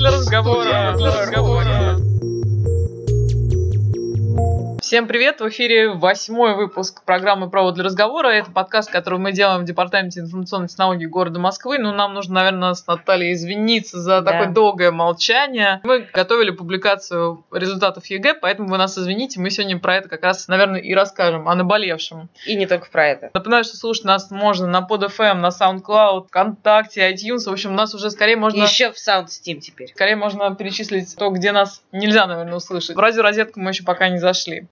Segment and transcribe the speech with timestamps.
[0.00, 0.94] для разговора.
[0.96, 1.89] Для разговора.
[4.90, 5.40] Всем привет!
[5.40, 8.30] В эфире восьмой выпуск программы «Право для разговора».
[8.30, 11.78] Это подкаст, который мы делаем в Департаменте информационной технологии города Москвы.
[11.78, 14.32] Ну, нам нужно, наверное, с Натальей извиниться за Да.
[14.32, 15.80] такое долгое молчание.
[15.84, 19.38] Мы готовили публикацию результатов ЕГЭ, поэтому вы нас извините.
[19.38, 22.28] Мы сегодня про это как раз, наверное, и расскажем, о наболевшем.
[22.44, 23.30] И не только про это.
[23.32, 27.48] Напоминаю, что слушать нас можно на PodFM, на SoundCloud, ВКонтакте, iTunes.
[27.48, 28.60] В общем, нас уже скорее можно...
[28.60, 29.90] Еще в SoundStream теперь.
[29.94, 32.96] Скорее можно перечислить то, где нас нельзя, наверное, услышать.
[32.96, 34.66] В радиорозетку мы еще пока не зашли.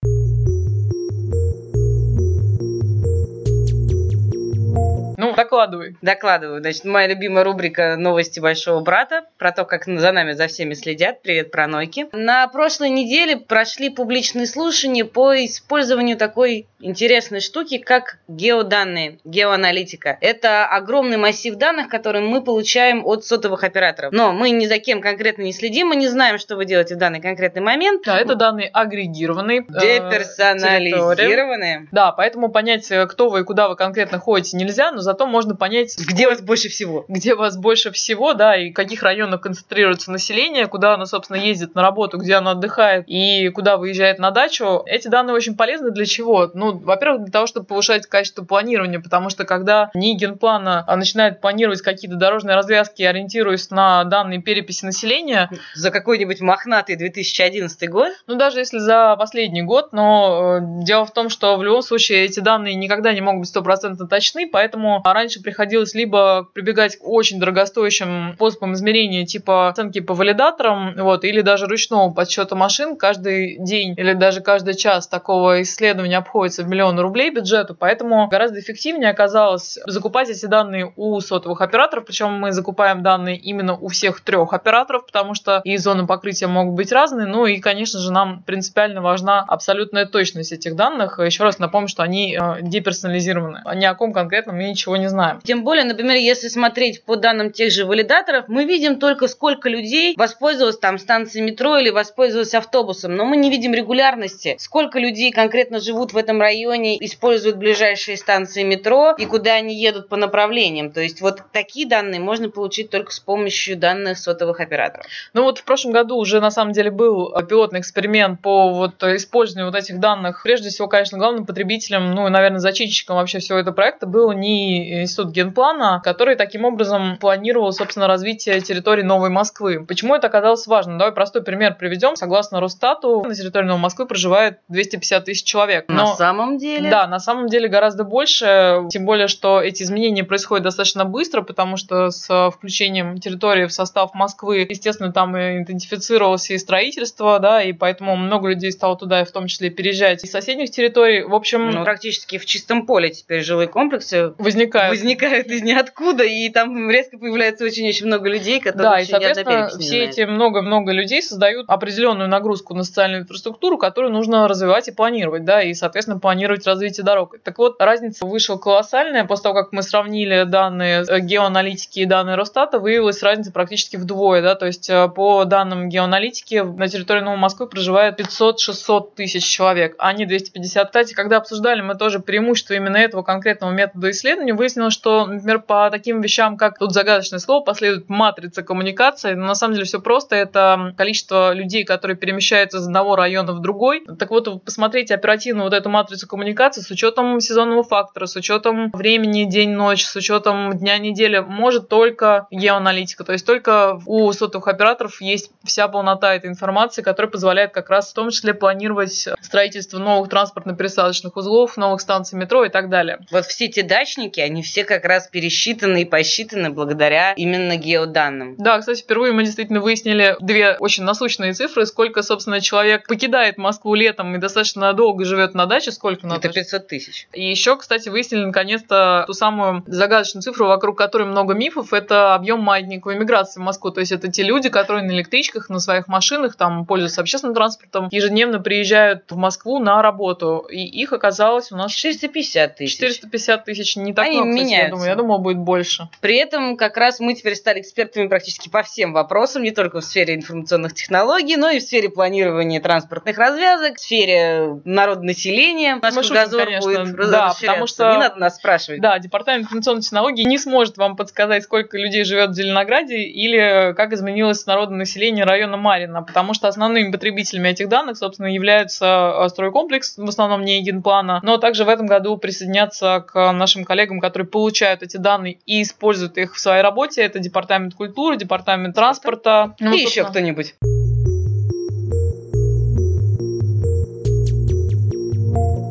[5.49, 5.97] Докладывай.
[6.03, 6.61] Докладываю.
[6.61, 11.23] Значит, моя любимая рубрика «Новости большого брата» про то, как за нами, за всеми следят.
[11.23, 12.07] Привет, пронойки.
[12.13, 20.19] На прошлой неделе прошли публичные слушания по использованию такой интересной штуки, как геоданные, геоаналитика.
[20.21, 24.13] Это огромный массив данных, который мы получаем от сотовых операторов.
[24.13, 26.99] Но мы ни за кем конкретно не следим, мы не знаем, что вы делаете в
[26.99, 28.03] данный конкретный момент.
[28.05, 29.61] Да, это данные агрегированные.
[29.61, 30.11] э, территории.
[30.11, 31.89] Деперсонализированные.
[31.91, 35.38] Да, поэтому понять, э, кто вы и куда вы конкретно ходите, нельзя, но зато можно
[35.47, 37.05] понять, Где вас больше всего?
[37.09, 41.75] где вас больше всего, да, и в каких районах концентрируется население, куда оно, собственно, ездит
[41.75, 44.83] на работу, где оно отдыхает и куда выезжает на дачу.
[44.87, 46.51] Эти данные очень полезны для чего?
[46.55, 51.41] Ну, во-первых, для того, чтобы повышать качество планирования, потому что когда НИИ генплана а, начинает
[51.41, 58.13] планировать какие-то дорожные развязки, ориентируясь на данные переписи населения, За какой-нибудь мохнатый 2011 год?
[58.27, 62.25] ну, даже если за последний год, но э, дело в том, что в любом случае
[62.25, 67.39] эти данные никогда не могут быть стопроцентно точны, поэтому раньше приходилось либо прибегать к очень
[67.39, 73.95] дорогостоящим способам измерения, типа оценки по валидаторам, вот, или даже ручного подсчета машин каждый день
[73.97, 79.79] или даже каждый час такого исследования обходится в миллион рублей бюджету, поэтому гораздо эффективнее оказалось
[79.87, 85.07] закупать эти данные у сотовых операторов, причем мы закупаем данные именно у всех трех операторов,
[85.07, 89.45] потому что и зоны покрытия могут быть разные, ну и, конечно же, нам принципиально важна
[89.47, 91.19] абсолютная точность этих данных.
[91.19, 93.63] Еще раз напомню, что они э, деперсонализированы.
[93.75, 95.18] Ни о ком конкретно мы ничего не знаем.
[95.45, 100.15] Тем более, например, если смотреть по данным тех же валидаторов, мы видим только сколько людей
[100.17, 105.81] воспользовалось там станцией метро или воспользовалось автобусом, но мы не видим регулярности, сколько людей конкретно
[105.81, 110.91] живут в этом районе, используют ближайшие станции метро и куда они едут по направлениям.
[110.91, 115.07] То есть вот такие данные можно получить только с помощью данных сотовых операторов.
[115.33, 119.17] Ну вот в прошлом году уже на самом деле был пилотный эксперимент по вот э,
[119.17, 120.43] использованию вот этих данных.
[120.43, 125.07] Прежде всего, конечно, главным потребителем, ну и, наверное, зачинщиком вообще всего этого проекта был не
[125.09, 129.85] Институт генплана, который таким образом планировал, собственно, развитие территории Новой Москвы.
[129.85, 130.99] Почему это оказалось важным?
[130.99, 132.15] Давай простой пример приведем.
[132.15, 135.89] Согласно Росстату, на территории Новой Москвы проживает 250 тысяч человек.
[135.89, 136.91] На самом деле...
[136.91, 141.77] Да, на самом деле гораздо больше, тем более, что эти изменения происходят достаточно быстро, потому
[141.77, 147.63] что с э, включением территории в состав Москвы, естественно, там и интенсифицировалось и строительство, да,
[147.63, 151.23] и поэтому много людей стало туда, в том числе переезжать из соседних территорий.
[151.23, 156.49] В общем, Ну, практически в чистом поле теперь жилые комплексы возникают возникают из ниоткуда, и
[156.51, 160.93] там резко появляется очень-очень много людей, которые Да, и, ни одна соответственно, все эти много-много
[160.93, 166.19] людей создают определенную нагрузку на социальную инфраструктуру, которую нужно развивать и планировать, да, и, соответственно,
[166.19, 167.37] планировать развитие дорог.
[167.43, 169.25] Так вот, разница вышла колоссальная.
[169.25, 174.43] После того, как мы сравнили данные э, геоаналитики и данные Росстата, выявилась разница практически вдвое,
[174.43, 179.95] да, то есть э, по данным геоаналитики на территории Новой Москвы проживает 500-600 тысяч человек,
[179.99, 180.87] а не 250.
[180.89, 185.89] Кстати, когда обсуждали мы тоже преимущество именно этого конкретного метода исследования, выяснилось, что, например, по
[185.91, 190.37] таким вещам, как тут загадочное слово, последует матрица коммуникации, но на самом деле все просто,
[190.37, 194.05] это количество людей, которые перемещаются из одного района в другой.
[194.19, 199.45] Так вот, посмотрите оперативно вот эту матрицу коммуникации с учетом сезонного фактора, с учетом времени,
[199.45, 205.51] день-ночь, с учетом дня недели, может только геоаналитика, то есть только у сотовых операторов есть
[205.65, 211.33] вся полнота этой информации, которая позволяет как раз в том числе планировать строительство новых транспортно-пересадочных
[211.35, 213.19] узлов, новых станций метро и так далее.
[213.31, 218.57] Вот все эти дачники, они все как раз пересчитаны и посчитаны благодаря именно геоданным.
[218.59, 223.95] Да, кстати, впервые мы действительно выяснили две очень насущные цифры, сколько, собственно, человек покидает Москву
[223.95, 226.49] летом и достаточно долго живет на даче, сколько надо.
[226.49, 227.29] Это 500 тысяч.
[227.33, 232.61] И еще, кстати, выяснили наконец-то ту самую загадочную цифру, вокруг которой много мифов, это объем
[232.61, 233.91] маятниковой миграции в Москву.
[233.91, 238.09] То есть это те люди, которые на электричках, на своих машинах, там, пользуются общественным транспортом,
[238.11, 240.67] ежедневно приезжают в Москву на работу.
[240.71, 242.95] И их оказалось у нас 450 тысяч.
[242.95, 244.58] 450 тысяч, не так Они много.
[244.65, 244.85] Меняются.
[244.85, 246.09] Я думаю, я думаю, будет больше.
[246.21, 250.05] При этом как раз мы теперь стали экспертами практически по всем вопросам, не только в
[250.05, 255.99] сфере информационных технологий, но и в сфере планирования транспортных развязок, в сфере народонаселения.
[256.01, 257.05] Наш Мы шутим, конечно.
[257.05, 259.01] будет Да, потому что- Не надо нас спрашивать.
[259.01, 264.13] Да, Департамент информационных технологий не сможет вам подсказать, сколько людей живет в Зеленограде или как
[264.13, 270.19] изменилось народное население района Марина, потому что основными потребителями этих данных, собственно, являются э, стройкомплекс,
[270.19, 275.03] в основном не Егенплана, но также в этом году присоединятся к нашим коллегам, которые получают
[275.03, 277.23] эти данные и используют их в своей работе.
[277.23, 279.77] Это Департамент культуры, Департамент транспорта.
[279.81, 280.75] Ну, И еще кто-нибудь.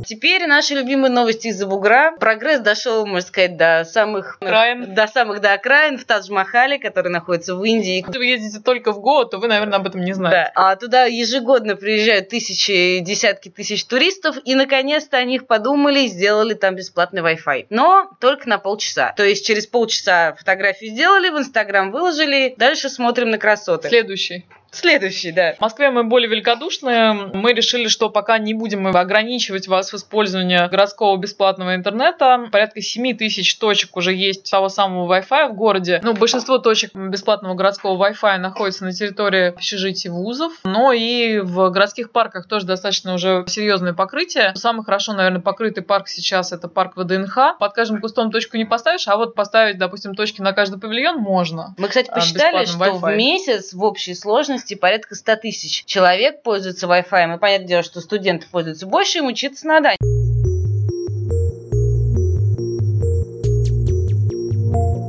[0.08, 2.14] Теперь наши любимые новости из-за бугра.
[2.18, 4.96] Прогресс дошел, можно сказать, до самых Окраин.
[4.96, 8.06] до самых до окраин в Тадж-Махале, который находится в Индии.
[8.06, 10.52] Если вы ездите только в Гоа, то вы, наверное, об этом не знаете.
[10.56, 10.70] Да.
[10.70, 16.54] А туда ежегодно приезжают тысячи, десятки тысяч туристов, и наконец-то о них подумали и сделали
[16.54, 17.66] там бесплатный Wi-Fi.
[17.70, 19.12] Но только на полчаса.
[19.18, 23.90] То есть через полчаса фотографию сделали, в Инстаграм выложили, дальше смотрим на красоты.
[23.90, 24.46] Следующий.
[24.72, 25.54] Следующий, да.
[25.54, 27.14] В Москве мы более великодушные.
[27.14, 32.48] Мы решили, что пока не будем ограничивать вас в использовании городского бесплатного интернета.
[32.52, 36.00] Порядка 7 тысяч точек уже есть того самого Wi-Fi в городе.
[36.04, 40.54] Ну, большинство точек бесплатного городского Wi-Fi находится на территории общежитий вузов.
[40.64, 44.54] Но и в городских парках тоже достаточно уже серьезное покрытие.
[44.56, 47.58] Самый хорошо, наверное, покрытый парк сейчас это парк ВДНХ.
[47.60, 51.74] Под каждым кустом точку не поставишь, а вот поставить, допустим, точки на каждый павильон можно.
[51.78, 56.88] Мы, кстати, А, посчитали, что в месяц в общей сложности порядка 100 тысяч человек пользуются
[56.88, 57.36] Wi-Fi.
[57.36, 59.96] И понятное дело, что студенты пользуются больше, им учиться надо.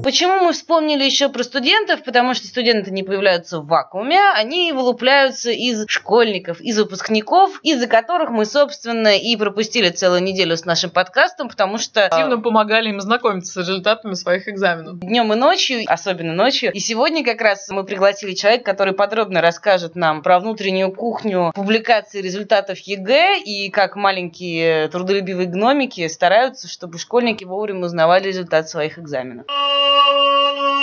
[0.09, 2.03] Почему мы вспомнили еще про студентов?
[2.03, 8.31] Потому что студенты не появляются в вакууме, они вылупляются из школьников, из выпускников, из-за которых
[8.31, 13.53] мы, собственно, и пропустили целую неделю с нашим подкастом, потому что Активно помогали им знакомиться
[13.53, 14.99] с результатами своих экзаменов.
[14.99, 16.73] днем и ночью, особенно ночью.
[16.73, 22.23] И сегодня как раз мы пригласили человека, который подробно расскажет нам про внутреннюю кухню публикации
[22.23, 29.45] результатов ЕГЭ и как маленькие трудолюбивые гномики стараются, чтобы школьники вовремя узнавали результат своих экзаменов.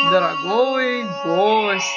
[0.10, 1.96] Дорогой гость.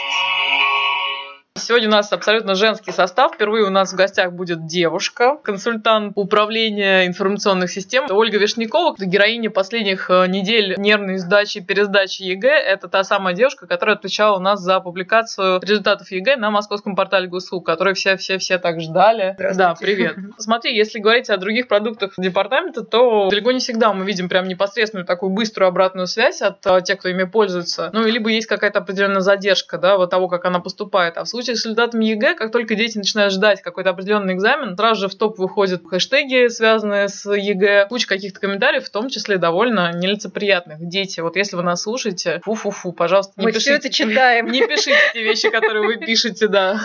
[1.68, 3.34] Сегодня у нас абсолютно женский состав.
[3.34, 8.06] Впервые у нас в гостях будет девушка, консультант управления информационных систем.
[8.08, 12.48] Ольга Вишнякова, героиня последних э, недель нервной сдачи и пересдачи ЕГЭ.
[12.48, 17.28] Это та самая девушка, которая отвечала у нас за публикацию результатов ЕГЭ на московском портале
[17.28, 19.36] госуслуг, который все-все-все так ждали.
[19.38, 20.16] Да, привет.
[20.38, 25.04] Смотри, если говорить о других продуктах департамента, то далеко не всегда мы видим прям непосредственную
[25.04, 27.90] такую быструю обратную связь от э, тех, кто ими пользуется.
[27.92, 31.18] Ну, либо есть какая-то определенная задержка, да, вот того, как она поступает.
[31.18, 35.08] А в случае результатами ЕГЭ, как только дети начинают ждать какой-то определенный экзамен, сразу же
[35.08, 40.78] в топ выходят хэштеги, связанные с ЕГЭ, куча каких-то комментариев, в том числе довольно нелицеприятных.
[40.80, 43.70] Дети, вот если вы нас слушаете, фу-фу-фу, пожалуйста, не Мы пишите.
[43.70, 44.46] все это читаем.
[44.46, 46.80] Не пишите те вещи, которые вы пишете, да.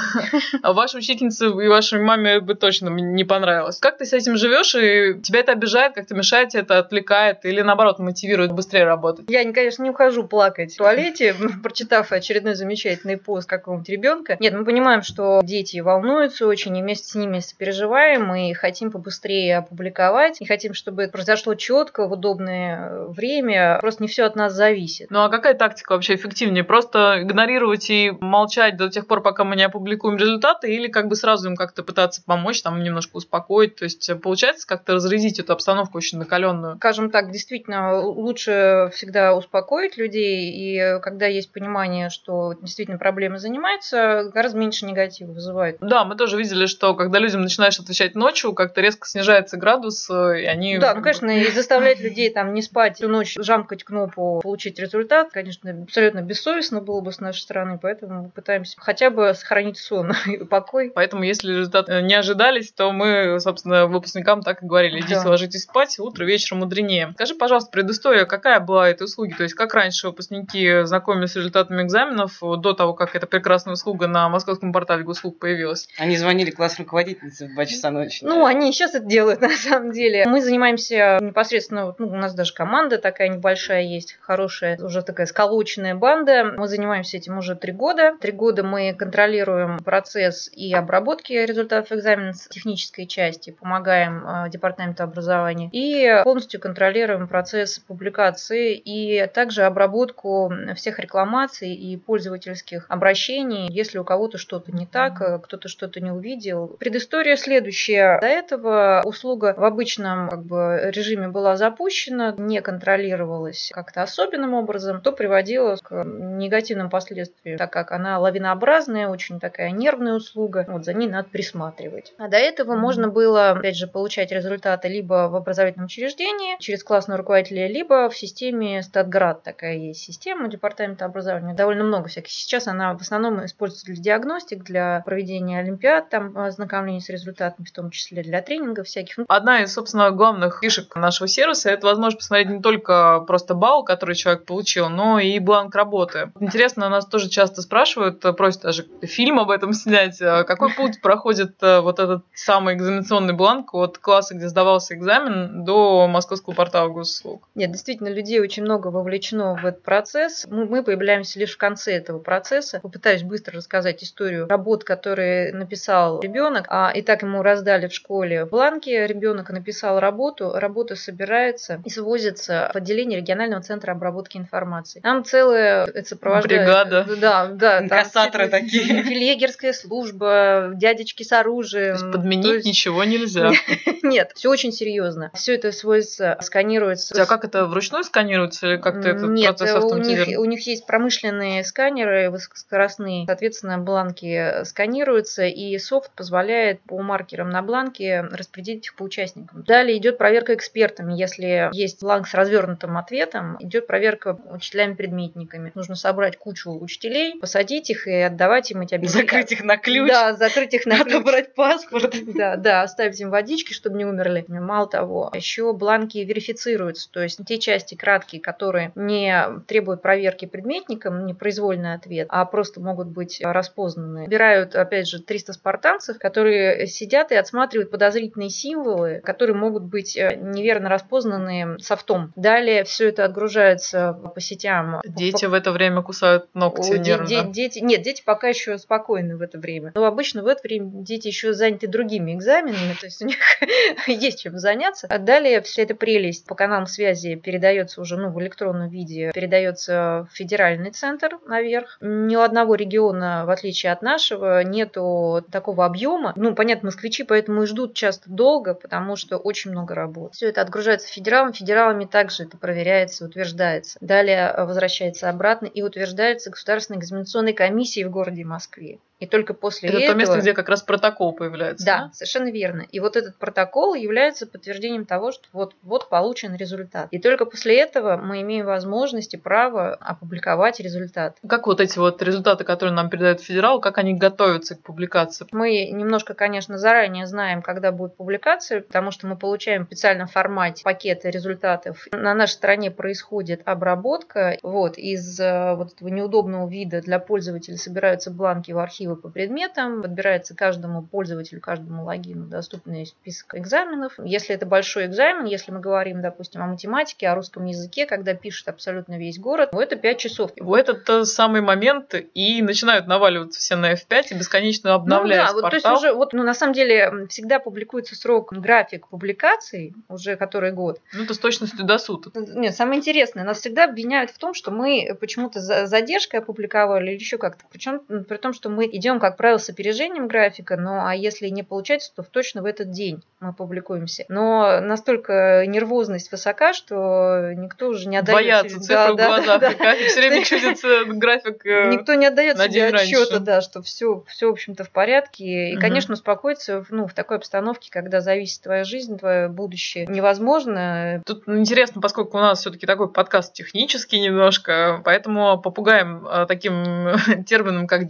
[0.61, 3.77] А вашей учительнице и вашей маме бы точно не понравилось.
[3.79, 7.61] Как ты с этим живешь, и тебя это обижает, как-то мешает, тебе это отвлекает, или
[7.61, 9.25] наоборот мотивирует быстрее работать?
[9.29, 14.37] Я, конечно, не ухожу плакать в туалете, прочитав очередной замечательный пост какого-нибудь ребенка.
[14.39, 19.57] Нет, мы понимаем, что дети волнуются очень, и вместе с ними сопереживаем, и хотим побыстрее
[19.57, 23.77] опубликовать, и хотим, чтобы это произошло четко, в удобное время.
[23.81, 25.11] Просто не все от нас зависит.
[25.11, 26.63] Ну а какая тактика вообще эффективнее?
[26.63, 31.15] Просто игнорировать и молчать до тех пор, пока мы не опубликуем результаты, или как бы
[31.15, 33.75] сразу им как-то пытаться помочь, там немножко успокоить?
[33.75, 36.77] То есть э, получается как-то разрядить эту обстановку очень накаленную?
[36.77, 44.31] Скажем так, действительно, лучше всегда успокоить людей, и когда есть понимание, что действительно проблема занимается,
[44.33, 45.77] гораздо меньше негатива вызывает.
[45.81, 50.41] Да, мы тоже видели, что когда людям начинаешь отвечать ночью, как-то резко снижается градус, э,
[50.41, 50.77] и они...
[50.77, 55.29] Да, ну, конечно, и заставлять людей там не спать всю ночь, жамкать кнопку, получить результат,
[55.31, 60.13] конечно, абсолютно бессовестно было бы с нашей стороны, поэтому мы пытаемся хотя бы сохранить сон
[60.25, 60.91] и покой.
[60.93, 64.99] Поэтому, если результаты не ожидались, то мы, собственно, выпускникам так и говорили.
[64.99, 65.29] Идите, Да.
[65.29, 67.11] ложитесь спать, утро вечером мудренее.
[67.15, 69.33] Скажи, пожалуйста, предыстория, какая была этой услуги?
[69.33, 74.07] То есть, как раньше выпускники знакомились с результатами экзаменов до того, как эта прекрасная услуга
[74.07, 75.87] на московском портале госуслуг появилась?
[75.97, 78.23] Они звонили класс руководительнице в 2 часа ночи.
[78.23, 80.25] Ну, они сейчас это делают, на самом деле.
[80.27, 85.95] Мы занимаемся непосредственно, ну, у нас даже команда такая небольшая есть, хорошая, уже такая сколоченная
[85.95, 86.53] банда.
[86.57, 88.17] Мы занимаемся этим уже три года.
[88.19, 95.03] Три года мы контролируем процесс и обработки результатов экзамена с технической части, помогаем э, департаменту
[95.03, 103.97] образования и полностью контролируем процесс публикации и также обработку всех рекламаций и пользовательских обращений, если
[103.97, 106.77] у кого кого-то что-то не так, э, кто-то что-то не увидел.
[106.79, 108.19] Предыстория следующая.
[108.21, 115.01] До этого услуга в обычном как бы, режиме была запущена, не контролировалась как-то особенным образом,
[115.01, 120.93] то приводило к негативным последствиям, так как она лавинообразная, очень такая нервная услуга, вот за
[120.93, 122.13] ней надо присматривать.
[122.17, 127.17] А до этого можно было, опять же, получать результаты либо в образовательном учреждении через классного
[127.17, 131.53] руководителя, либо в системе Статград такая есть система департамента образования.
[131.53, 132.31] Довольно много всяких.
[132.31, 137.71] Сейчас она в основном используется для диагностик, для проведения олимпиад, там ознакомления с результатами, в
[137.71, 139.17] том числе для тренингов всяких.
[139.27, 144.15] Одна из, собственно, главных фишек нашего сервиса– это возможность посмотреть не только просто балл, который
[144.15, 146.31] человек получил, но и бланк работы.
[146.39, 150.21] Интересно, нас тоже часто спрашивают, просят даже фильм об этом снять.
[150.21, 155.63] А какой путь проходит э, вот этот самый экзаменационный бланк от класса, где сдавался экзамен,
[155.63, 157.47] до московского портала госуслуг?
[157.55, 160.45] Нет, действительно, людей очень много вовлечено в этот процесс.
[160.49, 162.79] Мы появляемся лишь в конце этого процесса.
[162.81, 166.65] Попытаюсь быстро рассказать историю работ, которые написал ребенок.
[166.69, 168.89] А, и так ему раздали в школе бланки.
[168.89, 170.51] Ребенок написал работу.
[170.53, 174.99] Работа собирается и свозится в отделение регионального центра обработки информации.
[175.01, 176.61] Там целая это сопровождает...
[176.61, 177.07] Бригада.
[177.19, 177.83] Да, да.
[177.83, 179.03] Инкассаторы такие.
[179.03, 181.97] Фельдъегерская служба, дядечки с оружием.
[181.97, 182.65] То есть подменить То есть...
[182.65, 183.51] ничего нельзя.
[184.03, 185.31] Нет, все очень серьезно.
[185.33, 187.21] Все это сводится, сканируется.
[187.21, 190.85] А как это вручную сканируется или как-то этот Нет, процесс у них, у них есть
[190.85, 193.25] промышленные сканеры высокоскоростные.
[193.25, 199.63] Соответственно, бланки сканируются, и софт позволяет по маркерам на бланке распределить их по участникам.
[199.63, 201.13] Далее идет проверка экспертами.
[201.13, 205.71] Если есть бланк с развернутым ответом, идет проверка учителями-предметниками.
[205.75, 209.37] Нужно собрать кучу учителей, посадить их и отдавать им эти обязательства.
[209.37, 210.09] Закрыть их на ключ.
[210.09, 211.13] Да, закрыть их на ключ.
[211.13, 212.15] Отобрать паспорт.
[212.33, 214.43] Да, да, оставить им водички, чтобы не умерли.
[214.47, 217.11] Мало того, еще бланки верифицируются.
[217.11, 222.81] То есть те части краткие, которые не требуют проверки предметникам, не произвольный ответ, а просто
[222.81, 223.39] могут быть
[223.83, 224.25] распознаны.
[224.25, 230.35] Убирают, опять же, 300 спартанцев, которые сидят и отсматривают подозрительные символы, которые могут быть э,
[230.35, 232.33] неверно распознаны софтом.
[232.35, 235.01] Далее все это отгружается по сетям.
[235.05, 237.27] Дети в это время кусают ногти нервно.
[237.27, 239.91] Де- дети, нет, дети пока еще спокойны в это время.
[239.95, 243.37] Но обычно в это время дети еще заняты другими экзаменами, то есть у них
[244.07, 245.07] есть чем заняться.
[245.09, 250.27] А далее вся эта прелесть по каналам связи передается уже ну, в электронном виде, передается
[250.31, 251.97] в федеральный центр наверх.
[252.01, 256.33] Ни у одного региона, в отличие от нашего, нету такого объема.
[256.35, 260.33] Ну, понятно, москвичи поэтому и ждут часто долго, потому что очень много работ.
[260.35, 263.97] Все это отгружается федералам, федералами также это проверяется, утверждается.
[264.01, 268.99] Далее возвращается обратно и утверждается Государственной экзаменационной комиссией в городе Москве.
[269.19, 270.13] И только после это этого...
[270.13, 271.85] то место, где как раз протокол появляется.
[271.85, 272.85] Да, да, совершенно верно.
[272.91, 277.07] И вот этот протокол является подтверждением того, что вот, вот получен результат.
[277.11, 281.37] И только после этого мы имеем возможность и право опубликовать результат.
[281.47, 285.47] Как вот эти вот результаты, которые нам передает федерал, как они готовятся к публикации?
[285.51, 290.83] Мы немножко, конечно, заранее знаем, когда будет публикация, потому что мы получаем в специальном формате
[290.83, 292.07] пакеты результатов.
[292.11, 294.57] На нашей стороне происходит обработка.
[294.63, 300.01] Вот, из э, вот этого неудобного вида для пользователя собираются бланки в архивы по предметам,
[300.01, 304.13] подбирается каждому пользователю, каждому логину доступный список экзаменов.
[304.23, 308.69] Если это большой экзамен, если мы говорим, допустим, о математике, о русском языке, когда пишет
[308.69, 310.51] абсолютно весь город, то это 5 часов.
[310.57, 315.61] В этот самый момент и начинают наваливаться все на F5 и бесконечно обновляют ну, да,
[315.61, 320.37] вот, то есть уже, вот, ну, на самом деле, всегда публикуется срок, график публикаций, уже
[320.37, 320.99] который год.
[321.13, 322.33] Ну, это с точностью до суток.
[322.35, 327.19] Нет, самое интересное, нас всегда обвиняют в том, что мы почему-то за задержкой опубликовали или
[327.19, 327.65] еще как-то.
[327.71, 331.63] Причем при том, что мы идем, как правило, с опережением графика, но а если не
[331.63, 334.25] получается, то точно в этот день мы публикуемся.
[334.29, 338.37] Но настолько нервозность высока, что никто уже не отдает...
[338.37, 339.61] Боятся цифры да, в глазах.
[339.61, 339.95] Да, да.
[340.07, 344.53] Все время чудится график э, Никто не отдает себе отчета, да, что все, все, в
[344.53, 345.71] общем-то, в порядке.
[345.71, 345.81] И, угу.
[345.81, 351.21] конечно, успокоиться ну, в такой обстановке, когда зависит твоя жизнь, твое будущее, невозможно.
[351.25, 357.87] Тут интересно, поскольку у нас все-таки такой подкаст технический немножко, поэтому попугаем э, таким термином,
[357.87, 358.05] как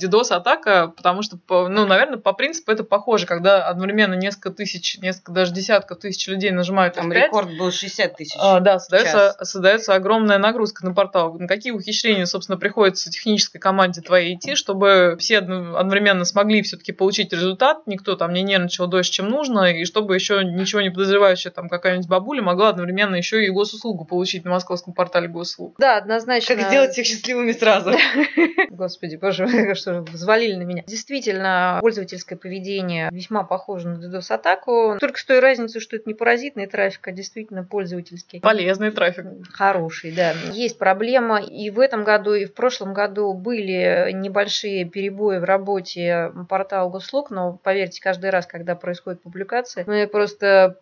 [0.95, 5.99] Потому что, ну, наверное, по принципу это похоже, когда одновременно несколько тысяч, несколько даже десятков
[5.99, 7.15] тысяч людей нажимают Там F5.
[7.15, 8.35] рекорд был 60 тысяч.
[8.39, 11.33] А, да, создается, создается огромная нагрузка на портал.
[11.33, 17.31] На какие ухищрения, собственно, приходится технической команде твоей идти, чтобы все одновременно смогли все-таки получить
[17.33, 21.69] результат, никто там не нервничал дольше, чем нужно, и чтобы еще ничего не подозревающая там
[21.69, 25.75] какая-нибудь бабуля могла одновременно еще и госуслугу получить на московском портале госуслуг.
[25.77, 26.55] Да, однозначно.
[26.55, 27.91] Как сделать всех счастливыми сразу.
[28.69, 30.83] Господи, боже, что взвалили на меня.
[30.87, 36.67] Действительно, пользовательское поведение весьма похоже на DDoS-атаку, только с той разницей, что это не паразитный
[36.67, 38.39] трафик, а действительно пользовательский.
[38.39, 39.25] Полезный трафик.
[39.51, 40.33] Хороший, да.
[40.51, 46.31] Есть проблема, и в этом году, и в прошлом году были небольшие перебои в работе
[46.49, 50.77] портала госуслуг, но поверьте, каждый раз, когда происходит публикация, мы просто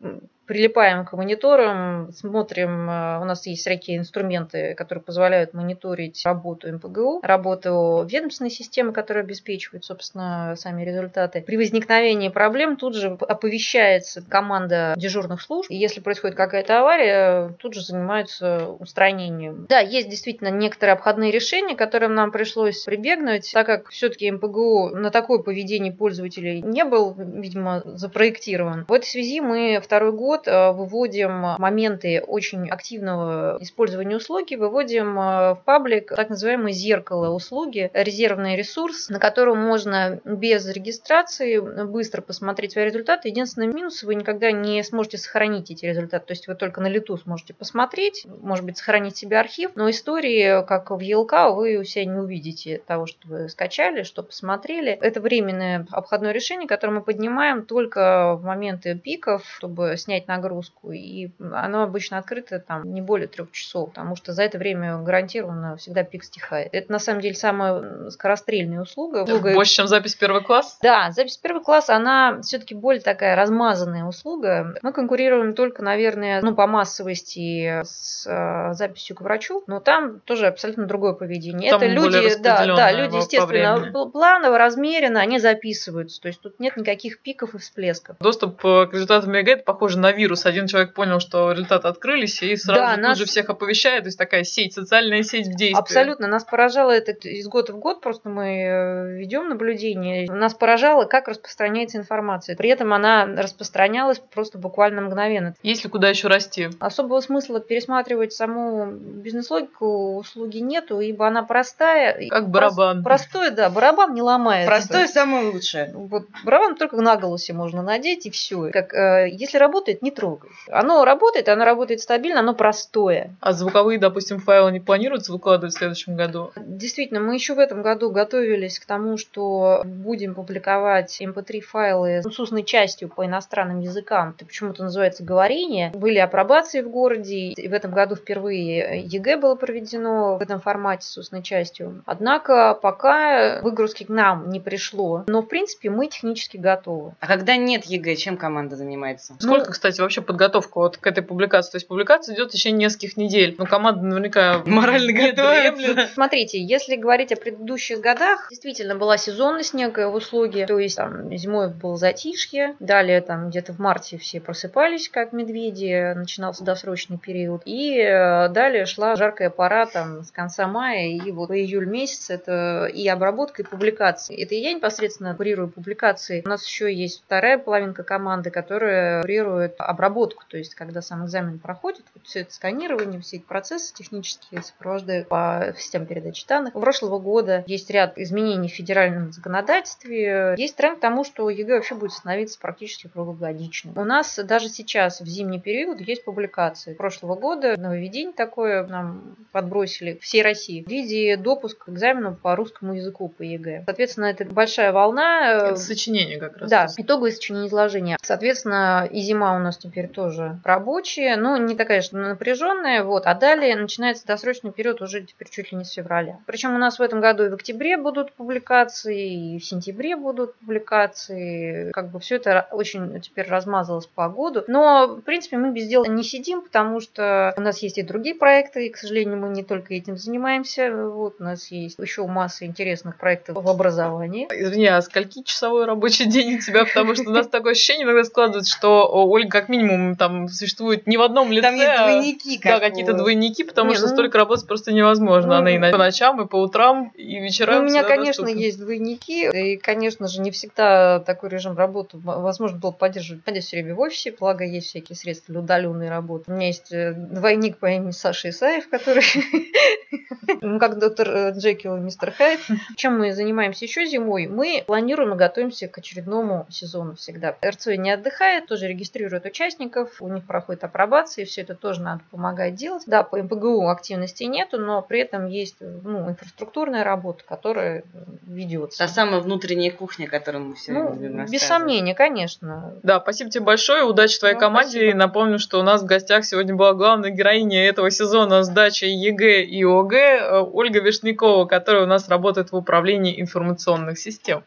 [0.51, 7.21] прилипаем к мониторам, смотрим, э, у нас есть всякие инструменты, которые позволяют мониторить работу МПГУ,
[7.23, 11.41] работу ведомственной системы, которая обеспечивает, собственно, сами результаты.
[11.41, 17.73] При возникновении проблем тут же оповещается команда дежурных служб, и если происходит какая-то авария, тут
[17.73, 19.67] же занимаются устранением.
[19.69, 25.11] Да, есть действительно некоторые обходные решения, которым нам пришлось прибегнуть, так как все-таки МПГУ на
[25.11, 28.83] такое поведение пользователей не был, видимо, запроектирован.
[28.89, 35.19] В этой связи мы второй год год э, выводим моменты очень активного использования услуги, выводим
[35.19, 42.21] э, в паблик так называемое зеркало услуги, резервный ресурс, на котором можно без регистрации быстро
[42.21, 43.29] посмотреть свои результаты.
[43.29, 47.17] Единственный минус, вы никогда не сможете сохранить эти результаты, то есть вы только на лету
[47.17, 52.05] сможете посмотреть, может быть, сохранить себе архив, но истории, как в ELK, вы у себя
[52.05, 54.91] не увидите того, что вы скачали, что посмотрели.
[54.91, 60.91] Это временное обходное решение, которое мы поднимаем только в моменты пиков, чтобы снять нагрузку.
[60.91, 65.77] И оно обычно открыто там не более трех часов, потому что за это время гарантированно
[65.77, 66.69] всегда пик стихает.
[66.71, 69.23] Это на самом деле самая скорострельная услуга.
[69.23, 69.53] услуга...
[69.53, 70.79] Больше, чем запись первый класс?
[70.81, 74.75] Да, запись первый класс, она все-таки более такая размазанная услуга.
[74.81, 80.47] Мы конкурируем только, наверное, ну, по массовости с э, записью к врачу, но там тоже
[80.47, 81.69] абсолютно другое поведение.
[81.69, 86.21] Там это люди, да, да, люди, естественно, планово, размеренно, они записываются.
[86.21, 88.17] То есть тут нет никаких пиков и всплесков.
[88.19, 90.45] Доступ э, к результатам ЕГЭ это похоже на вирус.
[90.45, 93.17] Один человек понял, что результаты открылись, и сразу да, же нас...
[93.17, 94.03] же всех оповещает.
[94.03, 95.79] То есть такая сеть, социальная сеть в действии.
[95.79, 96.27] Абсолютно.
[96.27, 100.31] Нас поражало это из года в год, просто мы э, ведем наблюдение.
[100.31, 102.55] Нас поражало, как распространяется информация.
[102.55, 105.55] При этом она распространялась просто буквально мгновенно.
[105.63, 106.69] Есть ли куда еще расти?
[106.79, 112.29] Особого смысла пересматривать саму бизнес-логику услуги нету, ибо она простая.
[112.29, 113.03] Как барабан.
[113.03, 114.67] Простой, да, барабан не ломается.
[114.67, 115.91] Простой самое лучшее.
[115.93, 118.69] Вот барабан только на голосе можно надеть, и все.
[118.71, 120.51] Как, э, если работает, не не трогай.
[120.69, 123.35] Оно работает, оно работает стабильно, оно простое.
[123.39, 126.51] А звуковые, допустим, файлы не планируется выкладывать в следующем году?
[126.55, 132.21] Действительно, мы еще в этом году готовились к тому, что будем публиковать mp3 эм файлы
[132.21, 134.35] с устной частью по иностранным языкам.
[134.35, 135.91] Это почему-то называется говорение.
[135.91, 141.07] Были апробации в городе, и в этом году впервые ЕГЭ было проведено в этом формате
[141.07, 142.03] с устной частью.
[142.05, 145.23] Однако пока выгрузки к нам не пришло.
[145.27, 147.13] Но, в принципе, мы технически готовы.
[147.19, 149.35] А когда нет ЕГЭ, чем команда занимается?
[149.39, 151.71] Сколько, ну, кстати, вообще подготовка вот к этой публикации?
[151.71, 153.55] То есть публикация идет в течение нескольких недель.
[153.57, 156.09] Ну, команда наверняка морально готовится.
[156.13, 160.65] Смотрите, если говорить о предыдущих годах, действительно была сезонность некая в услуге.
[160.65, 166.13] То есть там зимой было затишье, далее там где-то в марте все просыпались, как медведи,
[166.13, 167.61] начинался досрочный период.
[167.65, 172.29] И э, далее шла жаркая пора там с конца мая и вот по июль месяц
[172.29, 174.41] это и обработка, и публикации.
[174.41, 176.41] Это я непосредственно курирую публикации.
[176.45, 181.59] У нас еще есть вторая половинка команды, которая курирует обработку, то есть когда сам экзамен
[181.59, 186.75] проходит, вот все это сканирование, все эти процессы технические сопровождают по системе передачи данных.
[186.75, 190.55] У прошлого года есть ряд изменений в федеральном законодательстве.
[190.57, 193.97] Есть тренд к тому, что ЕГЭ вообще будет становиться практически круглогодичным.
[193.97, 196.93] У нас даже сейчас в зимний период есть публикации.
[196.93, 202.93] Прошлого года нововведение такое нам подбросили всей России в виде допуска к экзамену по русскому
[202.93, 203.83] языку по ЕГЭ.
[203.85, 205.69] Соответственно, это большая волна.
[205.69, 206.69] Это сочинение как раз.
[206.69, 208.17] Да, итоговое сочинение изложения.
[208.21, 213.23] Соответственно, и зима у нас теперь тоже рабочие, но не такая, что напряженная, вот.
[213.25, 216.39] А далее начинается досрочный период уже теперь чуть ли не с февраля.
[216.45, 220.55] Причем у нас в этом году и в октябре будут публикации, и в сентябре будут
[220.55, 221.91] публикации.
[221.91, 224.63] Как бы все это очень теперь размазалось по году.
[224.67, 228.35] Но, в принципе, мы без дела не сидим, потому что у нас есть и другие
[228.35, 230.91] проекты, и, к сожалению, мы не только этим занимаемся.
[230.91, 234.47] Вот у нас есть еще масса интересных проектов в образовании.
[234.51, 236.85] Извини, а скольки часовой рабочий день у тебя?
[236.85, 241.17] Потому что у нас такое ощущение иногда складывается, что Ольга как минимум там существует не
[241.17, 241.61] в одном лице.
[241.61, 242.57] Там есть а двойники.
[242.57, 245.51] Как да, какие-то двойники, потому не, что ну, столько работать просто невозможно.
[245.51, 247.75] Ну, Она и на, по ночам, и по утрам, и вечерам.
[247.75, 248.59] Ну, у меня, конечно, доступна.
[248.59, 249.49] есть двойники.
[249.49, 253.43] И, конечно же, не всегда такой режим работы возможно было поддерживать.
[253.45, 256.51] Ходя все время в офисе, благо есть всякие средства для удаленной работы.
[256.51, 259.23] У меня есть э, двойник по имени Саша Исаев, который
[260.61, 262.59] ну, как доктор э, Джекил и мистер Хайд.
[262.95, 264.47] Чем мы занимаемся еще зимой?
[264.47, 267.55] Мы планируем и готовимся к очередному сезону всегда.
[267.63, 272.21] РЦ не отдыхает, тоже регистрирует участников, у них проходит апробация, и все это тоже надо
[272.31, 273.03] помогать делать.
[273.05, 278.03] Да, по МПГУ активности нету, но при этом есть ну, инфраструктурная работа, которая
[278.47, 278.97] ведется.
[278.99, 282.95] Та самая внутренняя кухня, которую мы все ну, любим Без сомнения, конечно.
[283.03, 284.91] Да, спасибо тебе большое, удачи твоей ну, команде.
[284.91, 285.11] Спасибо.
[285.11, 289.63] И напомню, что у нас в гостях сегодня была главная героиня этого сезона сдачи ЕГЭ
[289.63, 294.63] и ОГЭ э, Ольга Вишнякова, которая у нас работает в управлении информационных систем.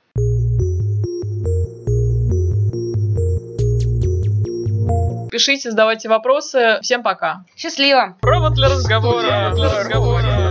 [5.34, 6.78] Пишите, задавайте вопросы.
[6.80, 7.42] Всем пока.
[7.56, 8.14] Счастливо.
[8.20, 9.26] Провод для разговора.
[9.26, 10.43] Провод для разговора.